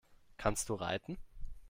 Kannst 0.37 0.69
du 0.69 0.73
reiten? 0.73 1.19